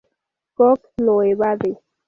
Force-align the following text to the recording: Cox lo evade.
Cox 0.57 0.81
lo 1.05 1.15
evade. 1.29 1.71